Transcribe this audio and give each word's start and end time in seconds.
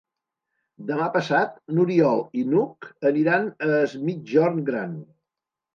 Demà 0.87 1.09
passat 1.17 1.59
n'Oriol 1.77 2.25
i 2.41 2.47
n'Hug 2.55 2.91
aniran 3.13 3.49
a 3.69 3.73
Es 3.83 3.97
Migjorn 4.09 4.63
Gran. 4.73 5.03